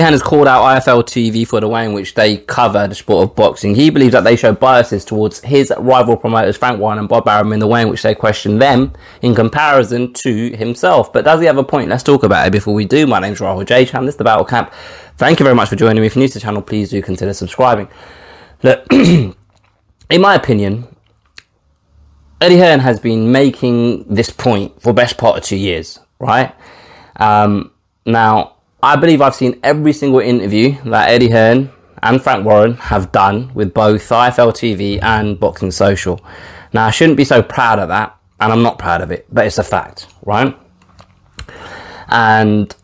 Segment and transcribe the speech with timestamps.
[0.00, 3.28] Hearn has called out IFL TV for the way in which they cover the sport
[3.28, 3.74] of boxing.
[3.74, 7.52] He believes that they show biases towards his rival promoters Frank Warren and Bob Arum
[7.52, 11.12] in the way in which they question them in comparison to himself.
[11.12, 11.90] But does he have a point?
[11.90, 13.06] Let's talk about it before we do.
[13.06, 13.84] My name's Rahul J.
[13.84, 14.06] Chan.
[14.06, 14.72] This is the Battle Camp.
[15.18, 16.06] Thank you very much for joining me.
[16.06, 17.86] If you're new to the channel, please do consider subscribing.
[18.62, 19.34] Look, in
[20.08, 20.86] my opinion,
[22.40, 26.54] Eddie Hearn has been making this point for best part of two years, right?
[27.16, 27.72] Um,
[28.06, 28.51] now,
[28.84, 31.70] I believe I've seen every single interview that Eddie Hearn
[32.02, 36.20] and Frank Warren have done with both IFL TV and Boxing Social.
[36.72, 39.46] Now, I shouldn't be so proud of that, and I'm not proud of it, but
[39.46, 40.58] it's a fact, right?
[42.08, 42.74] And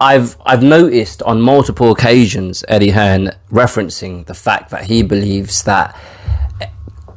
[0.00, 5.96] I've I've noticed on multiple occasions Eddie Hearn referencing the fact that he believes that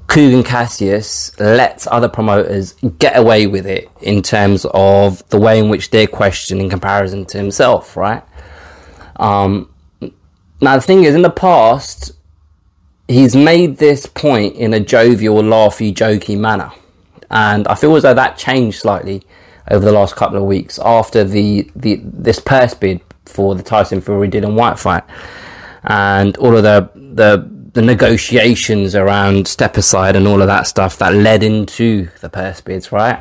[0.10, 5.70] Kugan Cassius lets other promoters get away with it in terms of the way in
[5.70, 8.24] which they're questioned in comparison to himself, right?
[9.18, 9.72] Um,
[10.62, 12.14] now, the thing is, in the past,
[13.08, 16.72] he's made this point in a jovial, laughy, jokey manner.
[17.30, 19.22] And I feel as though that changed slightly
[19.70, 24.02] over the last couple of weeks after the, the this purse bid for the Tyson
[24.02, 25.04] Fury Dillian Whyte fight
[25.84, 30.98] and all of the the the negotiations around step aside and all of that stuff
[30.98, 33.20] that led into the purse bids, right?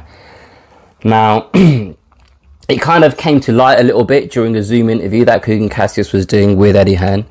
[1.05, 5.43] Now, it kind of came to light a little bit during a Zoom interview that
[5.43, 7.27] Kugan Cassius was doing with Eddie Hearn.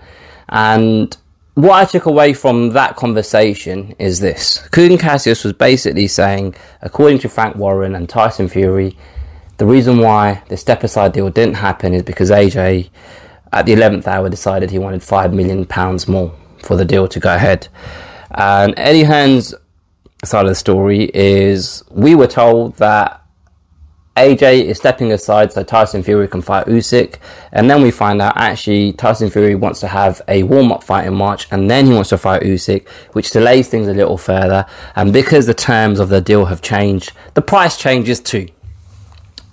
[0.49, 1.15] And
[1.55, 7.19] what I took away from that conversation is this Kugan Cassius was basically saying, according
[7.19, 8.95] to Frank Warren and Tyson Fury,
[9.57, 12.89] the reason why the step aside deal didn't happen is because AJ,
[13.51, 15.65] at the 11th hour, decided he wanted £5 million
[16.07, 17.67] more for the deal to go ahead.
[18.31, 19.53] And Eddie Hearn's
[20.25, 23.23] side of the story is we were told that
[24.15, 27.17] AJ is stepping aside so Tyson Fury can fight Usyk,
[27.51, 31.13] and then we find out actually Tyson Fury wants to have a warm-up fight in
[31.13, 34.65] March, and then he wants to fight Usyk, which delays things a little further.
[34.95, 38.47] And because the terms of the deal have changed, the price changes too.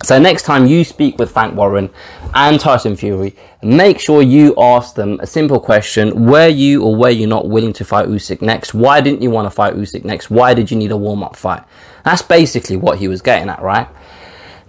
[0.05, 1.89] So next time you speak with Frank Warren
[2.35, 6.27] and Tyson Fury, make sure you ask them a simple question.
[6.27, 8.75] Were you or were you not willing to fight Usyk next?
[8.75, 10.29] Why didn't you want to fight Usyk next?
[10.29, 11.63] Why did you need a warm-up fight?
[12.03, 13.87] That's basically what he was getting at, right?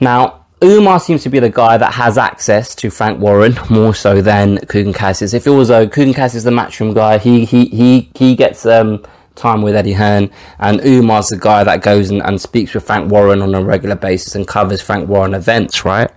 [0.01, 4.23] Now, Umar seems to be the guy that has access to Frank Warren more so
[4.23, 5.35] than Kugan Cassius.
[5.35, 8.65] If it was a uh, Kugan Cassius, the matchroom guy, he he he he gets
[8.65, 9.05] um
[9.37, 13.11] time with Eddie Hearn, and Umar's the guy that goes and, and speaks with Frank
[13.11, 16.11] Warren on a regular basis and covers Frank Warren events, right?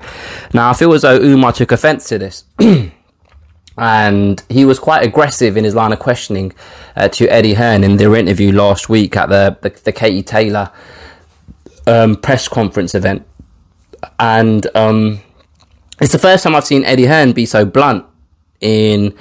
[0.54, 2.44] Now, I feel as though Umar took offense to this.
[3.78, 6.54] and he was quite aggressive in his line of questioning
[6.96, 10.72] uh, to Eddie Hearn in their interview last week at the, the, the Katie Taylor
[11.88, 13.26] um, press conference event.
[14.20, 15.22] And um,
[16.02, 18.06] it's the first time I've seen Eddie Hearn be so blunt
[18.60, 19.16] in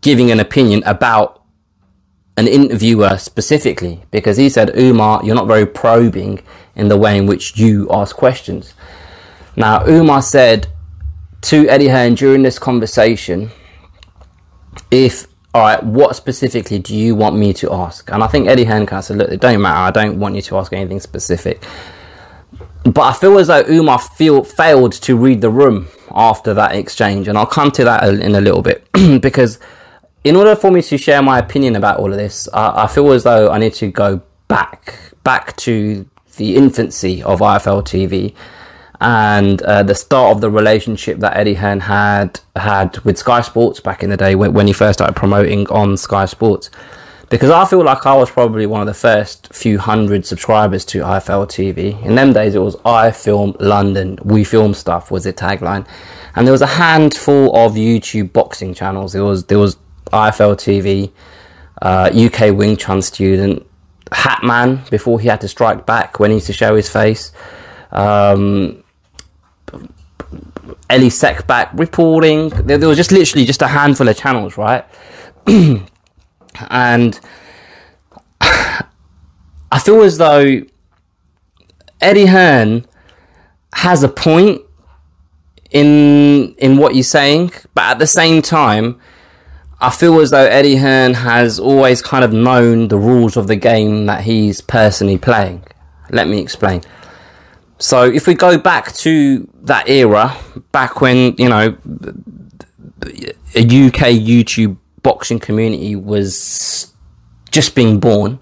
[0.00, 1.37] giving an opinion about
[2.38, 6.40] an interviewer specifically because he said, Umar, you're not very probing
[6.76, 8.74] in the way in which you ask questions.
[9.56, 10.68] Now, Umar said
[11.42, 13.50] to Eddie Hearn during this conversation,
[14.92, 18.08] if, all right, what specifically do you want me to ask?
[18.12, 20.36] And I think Eddie Hearn kind of said, look, it don't matter, I don't want
[20.36, 21.64] you to ask anything specific.
[22.84, 27.26] But I feel as though Umar feel, failed to read the room after that exchange,
[27.26, 28.88] and I'll come to that in a little bit
[29.20, 29.58] because
[30.28, 33.10] in order for me to share my opinion about all of this, I, I feel
[33.12, 36.06] as though I need to go back, back to
[36.36, 38.34] the infancy of IFL TV
[39.00, 43.80] and uh, the start of the relationship that Eddie Hearn had had with Sky Sports
[43.80, 46.70] back in the day when, when he first started promoting on Sky Sports.
[47.30, 51.00] Because I feel like I was probably one of the first few hundred subscribers to
[51.00, 52.04] IFL TV.
[52.04, 55.86] In them days, it was I Film London, We Film Stuff was the tagline,
[56.34, 59.14] and there was a handful of YouTube boxing channels.
[59.14, 59.78] There was there was
[60.12, 61.12] IFL TV,
[61.82, 63.66] uh, UK Wing Chun student,
[64.10, 67.32] Hatman before he had to strike back when he used to show his face.
[67.90, 68.82] Um,
[70.90, 72.48] Elie Seckbach reporting.
[72.50, 74.84] There, there was just literally just a handful of channels, right?
[75.46, 77.20] and
[78.40, 80.62] I feel as though
[82.00, 82.86] Eddie Hearn
[83.74, 84.62] has a point
[85.70, 89.00] in in what he's saying, but at the same time,
[89.80, 93.54] I feel as though Eddie Hearn has always kind of known the rules of the
[93.54, 95.62] game that he's personally playing.
[96.10, 96.82] Let me explain.
[97.78, 100.36] So, if we go back to that era,
[100.72, 101.76] back when, you know,
[103.54, 106.92] a UK YouTube boxing community was
[107.52, 108.40] just being born,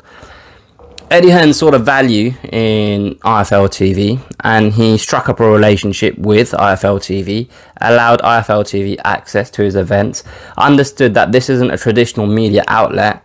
[1.08, 6.50] Eddie Hearn saw the value in IFL TV and he struck up a relationship with
[6.50, 7.48] IFL TV,
[7.80, 10.24] allowed IFL TV access to his events,
[10.58, 13.24] understood that this isn't a traditional media outlet,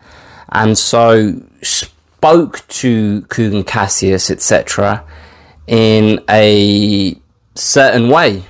[0.49, 5.03] and so spoke to Kugan Cassius, etc.,
[5.65, 7.19] in a
[7.55, 8.43] certain way.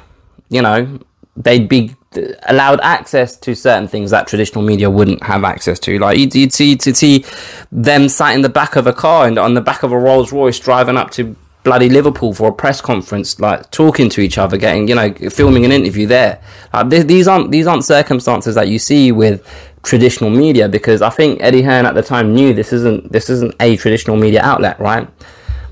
[0.50, 1.00] You know,
[1.38, 1.96] they'd be
[2.44, 5.98] allowed access to certain things that traditional media wouldn't have access to.
[5.98, 7.26] Like you'd, you'd see to see
[7.72, 10.32] them sat in the back of a car and on the back of a Rolls
[10.32, 14.58] Royce driving up to bloody Liverpool for a press conference, like talking to each other,
[14.58, 16.42] getting you know, filming an interview there.
[16.74, 19.48] Like, th- these aren't these aren't circumstances that you see with
[19.84, 23.56] traditional media because I think Eddie Hearn at the time knew this isn't this isn't
[23.60, 25.08] a traditional media outlet, right?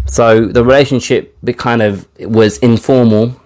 [0.05, 3.39] So the relationship kind of was informal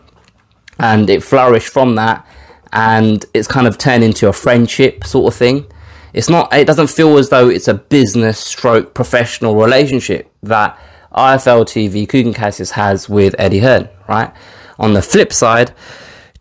[0.80, 2.26] and it flourished from that
[2.74, 5.66] and it's kind of turned into a friendship sort of thing.
[6.12, 6.52] It's not.
[6.54, 10.78] It doesn't feel as though it's a business stroke professional relationship that
[11.14, 13.90] IFL TV Kugan Cassius has with Eddie Hearn.
[14.10, 14.34] Right.
[14.80, 15.72] On the flip side,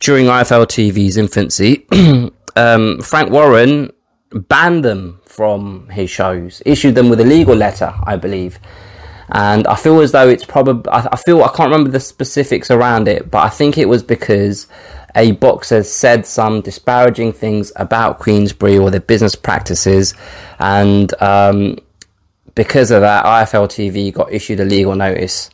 [0.00, 1.86] during IFL TV's infancy,
[2.56, 3.92] um, Frank Warren
[4.30, 8.58] banned them from his shows, issued them with a legal letter, I believe.
[9.28, 13.08] And I feel as though it's probably, I feel, I can't remember the specifics around
[13.08, 14.66] it, but I think it was because
[15.14, 20.14] a boxer said some disparaging things about Queensberry or their business practices,
[20.58, 21.78] and um,
[22.54, 25.50] because of that, IFL TV got issued a legal notice.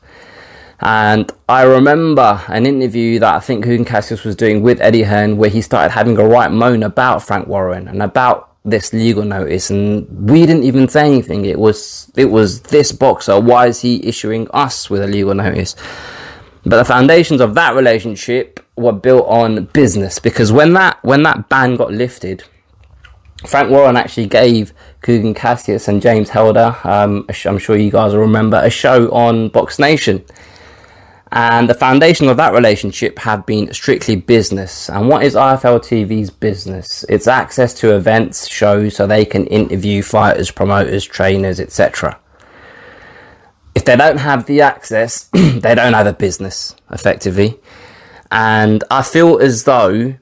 [0.80, 5.36] And I remember an interview that I think Kugan Cassius was doing with Eddie Hearn
[5.36, 9.70] where he started having a right moan about Frank Warren and about this legal notice
[9.70, 11.44] and we didn't even say anything.
[11.44, 13.40] It was it was this boxer.
[13.40, 15.74] Why is he issuing us with a legal notice?
[16.64, 21.48] But the foundations of that relationship were built on business because when that when that
[21.48, 22.44] ban got lifted,
[23.46, 24.72] Frank Warren actually gave
[25.02, 29.48] Kugan Cassius and James Helder, um, I'm sure you guys will remember, a show on
[29.48, 30.24] Box Nation.
[31.30, 34.88] And the foundation of that relationship have been strictly business.
[34.88, 37.04] And what is IFL TV's business?
[37.08, 42.18] It's access to events, shows, so they can interview fighters, promoters, trainers, etc.
[43.74, 47.60] If they don't have the access, they don't have a business, effectively.
[48.30, 50.14] And I feel as though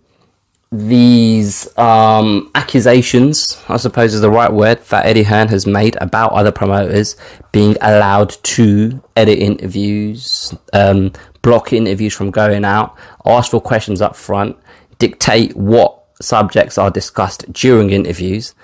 [0.72, 6.32] these um, accusations, I suppose is the right word, that Eddie Hearn has made about
[6.32, 7.16] other promoters
[7.52, 11.12] being allowed to edit interviews, um,
[11.42, 14.56] block interviews from going out, ask for questions up front,
[14.98, 18.54] dictate what subjects are discussed during interviews.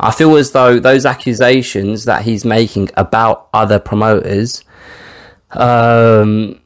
[0.00, 4.62] I feel as though those accusations that he's making about other promoters
[5.50, 6.60] um,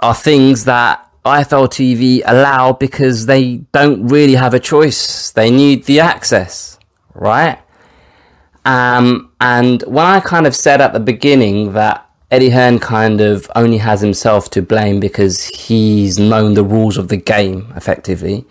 [0.00, 5.30] are things that IFL TV allow because they don't really have a choice.
[5.30, 6.78] They need the access,
[7.14, 7.58] right?
[8.64, 13.50] Um, and when I kind of said at the beginning that Eddie Hearn kind of
[13.54, 18.44] only has himself to blame because he's known the rules of the game effectively.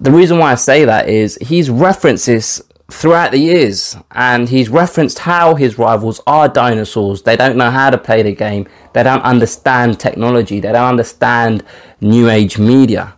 [0.00, 4.68] The reason why I say that is he's referenced this throughout the years, and he's
[4.68, 7.22] referenced how his rivals are dinosaurs.
[7.22, 8.66] They don't know how to play the game.
[8.94, 10.60] They don't understand technology.
[10.60, 11.62] They don't understand
[12.00, 13.14] new age media,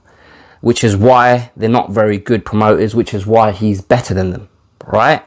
[0.61, 2.95] which is why they're not very good promoters.
[2.95, 4.49] Which is why he's better than them,
[4.87, 5.25] right?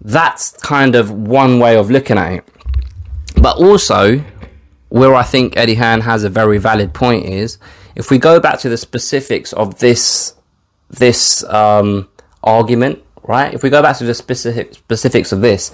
[0.00, 2.44] That's kind of one way of looking at it.
[3.40, 4.24] But also,
[4.88, 7.58] where I think Eddie Hearn has a very valid point is
[7.94, 10.34] if we go back to the specifics of this
[10.90, 12.08] this um,
[12.42, 13.54] argument right?
[13.54, 15.70] If we go back to the specific specifics of this,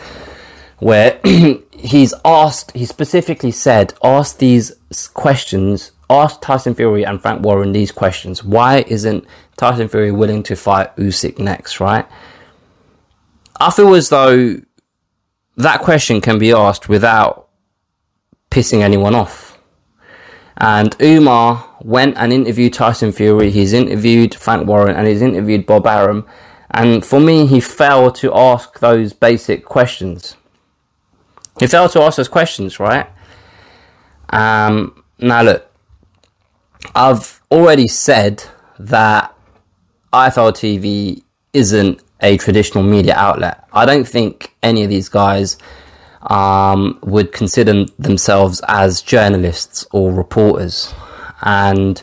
[0.80, 1.18] where
[1.72, 4.72] he's asked, he specifically said, ask these
[5.14, 8.44] questions, ask Tyson Fury and Frank Warren these questions.
[8.44, 9.24] Why isn't
[9.56, 12.06] Tyson Fury willing to fight Usyk next, right?
[13.58, 14.60] I feel as though
[15.56, 17.48] that question can be asked without
[18.50, 19.58] pissing anyone off.
[20.56, 25.86] And Umar went and interviewed Tyson Fury, he's interviewed Frank Warren, and he's interviewed Bob
[25.86, 26.26] Arum,
[26.74, 30.36] and for me, he failed to ask those basic questions.
[31.60, 33.06] He failed to ask those questions, right?
[34.30, 35.70] Um, now, look,
[36.92, 38.42] I've already said
[38.80, 39.32] that
[40.12, 43.64] IFL TV isn't a traditional media outlet.
[43.72, 45.56] I don't think any of these guys
[46.22, 50.92] um, would consider themselves as journalists or reporters.
[51.42, 52.02] And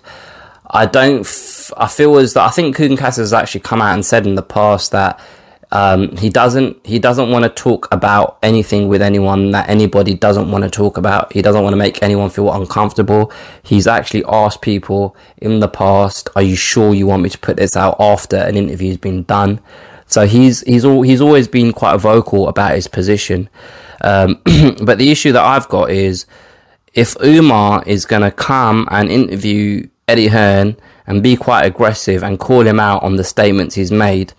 [0.71, 1.21] I don't.
[1.21, 4.35] F- I feel as that I think Kugan has actually come out and said in
[4.35, 5.19] the past that
[5.73, 6.85] um, he doesn't.
[6.85, 10.97] He doesn't want to talk about anything with anyone that anybody doesn't want to talk
[10.97, 11.33] about.
[11.33, 13.31] He doesn't want to make anyone feel uncomfortable.
[13.63, 17.57] He's actually asked people in the past, "Are you sure you want me to put
[17.57, 19.59] this out after an interview's been done?"
[20.07, 23.49] So he's he's all he's always been quite vocal about his position.
[24.01, 24.41] Um,
[24.83, 26.25] but the issue that I've got is
[26.93, 30.75] if Umar is going to come and interview Eddie Hearn
[31.07, 34.33] and be quite aggressive and call him out on the statements he's made,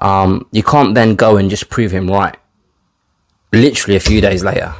[0.00, 2.36] um, you can't then go and just prove him right.
[3.52, 4.74] Literally a few days later,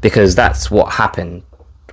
[0.00, 1.42] because that's what happened,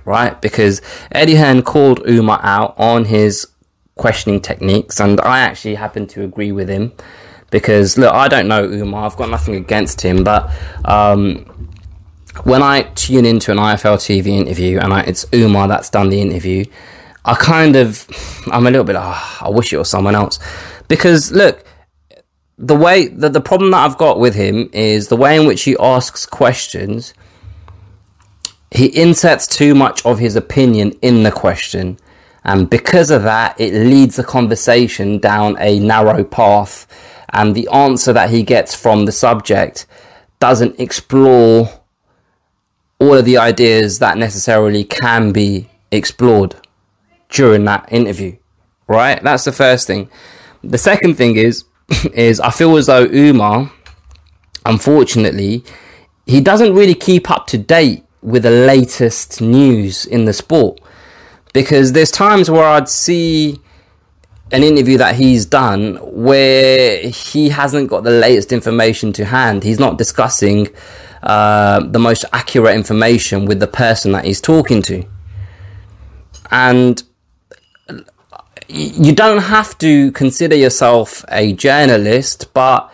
[0.04, 0.40] right?
[0.40, 0.80] Because
[1.10, 3.48] Eddie Hearn called Umar out on his
[3.96, 6.92] questioning techniques, and I actually happen to agree with him.
[7.50, 9.06] Because look, I don't know Umar.
[9.06, 10.48] I've got nothing against him, but
[10.84, 11.44] um,
[12.44, 16.20] when I tune into an IFL TV interview and I, it's Umar that's done the
[16.20, 16.64] interview,
[17.24, 18.06] I kind of,
[18.50, 20.38] I'm a little bit, oh, I wish it was someone else.
[20.88, 21.64] Because look,
[22.58, 25.62] the way, the, the problem that I've got with him is the way in which
[25.62, 27.14] he asks questions.
[28.70, 31.98] He inserts too much of his opinion in the question.
[32.44, 36.86] And because of that, it leads the conversation down a narrow path.
[37.32, 39.86] And the answer that he gets from the subject
[40.38, 41.68] doesn't explore
[42.98, 46.56] all of the ideas that necessarily can be explored
[47.30, 48.36] during that interview,
[48.86, 49.22] right?
[49.22, 50.10] That's the first thing.
[50.62, 51.64] The second thing is,
[52.12, 53.72] is I feel as though Umar,
[54.66, 55.64] unfortunately,
[56.26, 60.80] he doesn't really keep up to date with the latest news in the sport
[61.52, 63.58] because there's times where I'd see
[64.52, 69.62] an interview that he's done where he hasn't got the latest information to hand.
[69.62, 70.68] He's not discussing
[71.22, 75.04] uh, the most accurate information with the person that he's talking to.
[76.50, 77.02] And
[78.72, 82.92] you don't have to consider yourself a journalist, but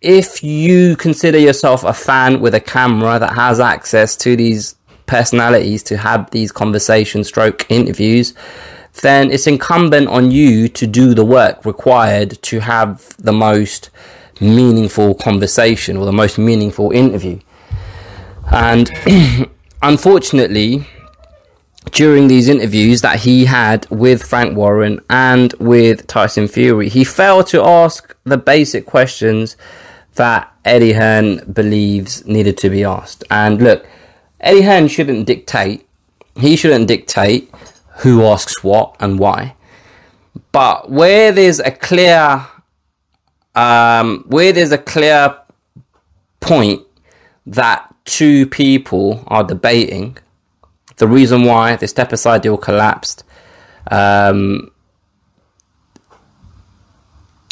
[0.00, 4.74] if you consider yourself a fan with a camera that has access to these
[5.06, 8.34] personalities to have these conversation stroke interviews,
[9.02, 13.90] then it's incumbent on you to do the work required to have the most
[14.40, 17.38] meaningful conversation or the most meaningful interview.
[18.50, 18.90] And
[19.82, 20.86] unfortunately,
[21.90, 27.48] during these interviews that he had with Frank Warren and with Tyson Fury, he failed
[27.48, 29.56] to ask the basic questions
[30.14, 33.24] that Eddie Hearn believes needed to be asked.
[33.30, 33.86] And look,
[34.40, 35.86] Eddie Hearn shouldn't dictate.
[36.36, 37.52] He shouldn't dictate
[37.98, 39.56] who asks what and why.
[40.52, 42.46] But where there's a clear,
[43.54, 45.36] um, where there's a clear
[46.40, 46.82] point
[47.46, 50.18] that two people are debating
[50.96, 53.24] the reason why the step aside deal collapsed.
[53.90, 54.70] Um,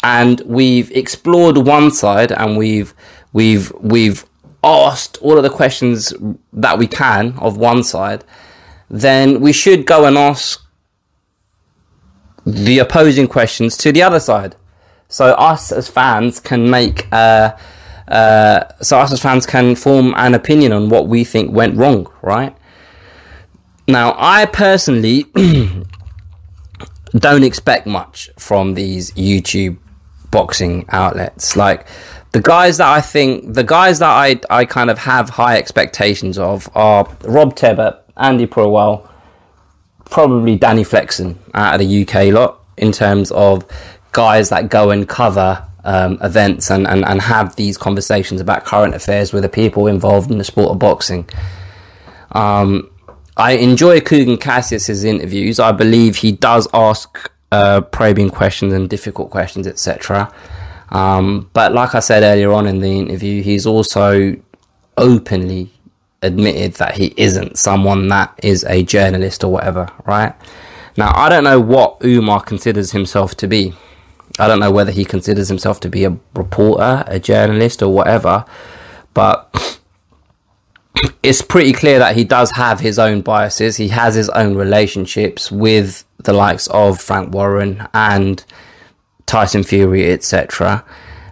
[0.03, 2.93] and we've explored one side and we've
[3.33, 4.25] we've we've
[4.63, 6.13] asked all of the questions
[6.53, 8.23] that we can of one side,
[8.89, 10.63] then we should go and ask
[12.45, 14.55] the opposing questions to the other side.
[15.07, 17.55] So us as fans can make uh,
[18.07, 22.07] uh, so us as fans can form an opinion on what we think went wrong,
[22.21, 22.55] right?
[23.87, 25.25] Now, I personally
[27.11, 29.77] don't expect much from these YouTube
[30.29, 31.55] boxing outlets.
[31.55, 31.85] Like
[32.31, 36.37] the guys that I think, the guys that I I kind of have high expectations
[36.37, 39.09] of are Rob Tebbutt, Andy Purwell,
[40.05, 43.65] probably Danny Flexen out of the UK lot in terms of
[44.11, 48.93] guys that go and cover um, events and, and, and have these conversations about current
[48.93, 51.27] affairs with the people involved in the sport of boxing.
[52.33, 52.90] Um,
[53.41, 55.59] I enjoy Kugan Cassius's interviews.
[55.59, 60.31] I believe he does ask uh, probing questions and difficult questions, etc.
[60.89, 64.35] Um, but like I said earlier on in the interview, he's also
[64.95, 65.71] openly
[66.21, 70.35] admitted that he isn't someone that is a journalist or whatever, right?
[70.95, 73.73] Now, I don't know what Umar considers himself to be.
[74.37, 78.45] I don't know whether he considers himself to be a reporter, a journalist, or whatever,
[79.15, 79.79] but
[81.23, 83.77] it's pretty clear that he does have his own biases.
[83.77, 88.43] He has his own relationships with the likes of Frank Warren and
[89.25, 90.83] Tyson Fury, etc.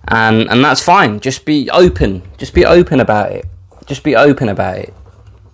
[0.08, 1.20] And and that's fine.
[1.20, 2.24] Just be open.
[2.38, 3.46] Just be open about it.
[3.86, 4.94] Just be open about it.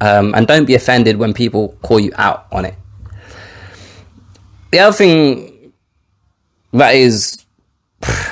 [0.02, 2.76] Um, and don't be offended when people call you out on it.
[4.72, 5.74] The other thing
[6.74, 7.46] that is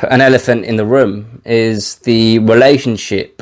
[0.10, 3.42] an elephant in the room is the relationship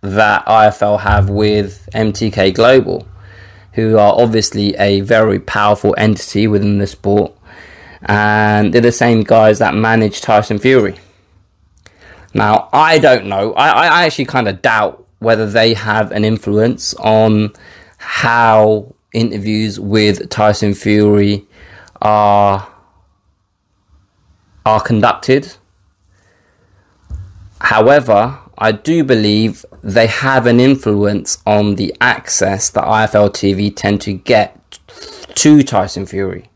[0.00, 3.06] that IFL have with MTK Global,
[3.72, 7.32] who are obviously a very powerful entity within the sport,
[8.02, 10.98] and they're the same guys that manage Tyson Fury.
[12.34, 13.52] Now, I don't know.
[13.54, 17.52] I, I actually kind of doubt whether they have an influence on
[17.96, 21.46] how interviews with Tyson Fury
[22.00, 22.68] are
[24.64, 25.54] are conducted.
[27.60, 34.02] However, I do believe they have an influence on the access that IFL TV tend
[34.02, 34.78] to get
[35.34, 36.50] to Tyson Fury.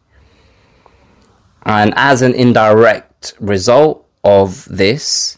[1.65, 5.37] And as an indirect result of this,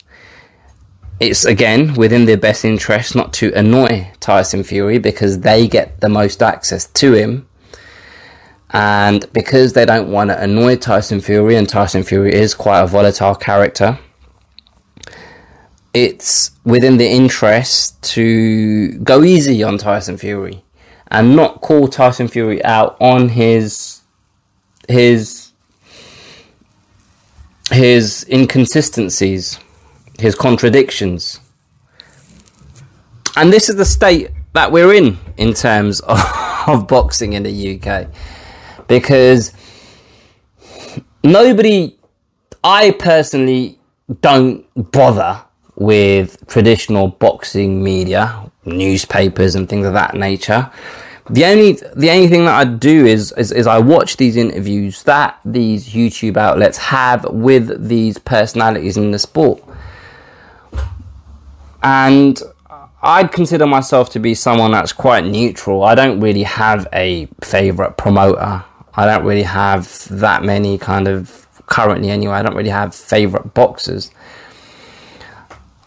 [1.21, 6.09] it's again within their best interest not to annoy Tyson Fury because they get the
[6.09, 7.49] most access to him.
[8.71, 12.89] And because they don't want to annoy Tyson Fury, and Tyson Fury is quite a
[12.89, 14.01] volatile character,
[15.95, 20.65] it's within the interest to go easy on Tyson Fury
[21.09, 24.03] and not call Tyson Fury out on his
[24.89, 25.53] his
[27.71, 29.59] his inconsistencies,
[30.19, 31.41] his contradictions.
[33.37, 36.19] And this is the state that we're in in terms of,
[36.67, 38.09] of boxing in the UK.
[38.87, 39.53] Because
[41.23, 41.99] nobody,
[42.63, 43.79] I personally
[44.21, 45.44] don't bother
[45.77, 50.71] with traditional boxing media, newspapers and things of that nature.
[51.31, 55.03] The only the only thing that I do is, is is I watch these interviews
[55.05, 59.63] that these YouTube outlets have with these personalities in the sport.
[61.83, 62.41] And
[63.03, 65.85] I'd consider myself to be someone that's quite neutral.
[65.85, 68.65] I don't really have a favorite promoter.
[68.95, 72.35] I don't really have that many kind of currently anyway.
[72.35, 74.11] I don't really have favorite boxers.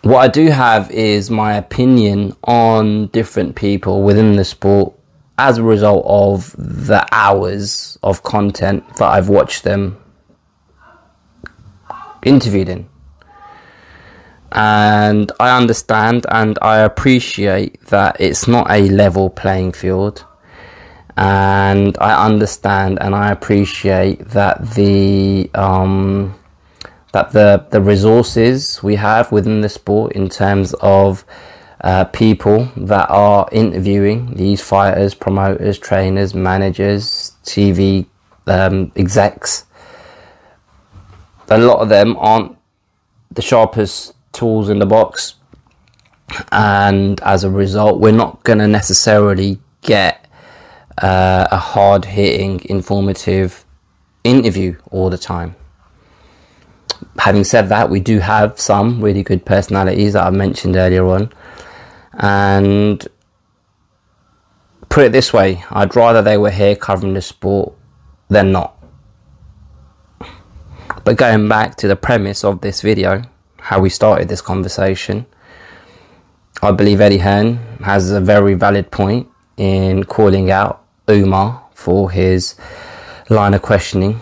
[0.08, 4.94] What I do have is my opinion on different people within the sport
[5.38, 9.98] as a result of the hours of content that I've watched them
[12.24, 12.88] interviewed in.
[14.54, 20.24] And I understand and I appreciate that it's not a level playing field.
[21.18, 26.37] And I understand and I appreciate that the um,
[27.18, 31.26] that the the resources we have within the sport in terms of
[31.82, 38.06] uh, people that are interviewing these fighters, promoters, trainers, managers, TV
[38.46, 39.66] um, execs.
[41.50, 42.56] A lot of them aren't
[43.32, 45.36] the sharpest tools in the box,
[46.52, 50.28] and as a result, we're not going to necessarily get
[51.02, 53.66] uh, a hard hitting, informative
[54.24, 55.56] interview all the time
[57.18, 61.32] having said that, we do have some really good personalities that I mentioned earlier on.
[62.14, 63.06] And
[64.90, 67.74] put it this way, I'd rather they were here covering the sport
[68.30, 68.74] than not.
[71.04, 73.24] But going back to the premise of this video,
[73.60, 75.26] how we started this conversation,
[76.62, 79.28] I believe Eddie Hearn has a very valid point
[79.58, 82.56] in calling out Umar for his
[83.30, 84.20] line of questioning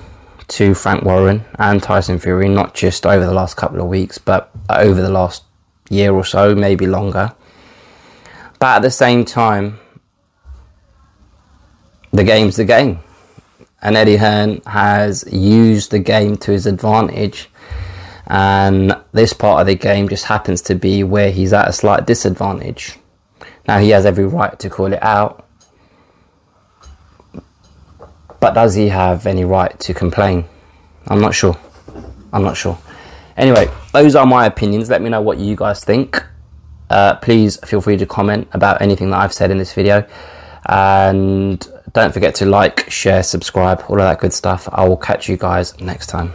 [0.48, 4.52] to Frank Warren and Tyson Fury, not just over the last couple of weeks, but
[4.70, 5.44] over the last
[5.90, 7.34] year or so, maybe longer.
[8.60, 9.80] But at the same time,
[12.12, 13.00] the game's the game.
[13.82, 17.50] And Eddie Hearn has used the game to his advantage.
[18.28, 22.08] And this part of the game just happens to be where he's at a slight
[22.08, 22.98] disadvantage.
[23.68, 25.45] Now, he has every right to call it out
[28.46, 30.46] but does he have any right to complain?
[31.08, 31.58] I'm not sure.
[32.32, 32.78] I'm not sure.
[33.36, 34.88] Anyway, those are my opinions.
[34.88, 36.24] Let me know what you guys think.
[36.88, 40.08] Uh, please feel free to comment about anything that I've said in this video.
[40.68, 44.70] And don't forget to like, share, subscribe, all of that good stuff.
[44.72, 46.32] I will catch you guys next time.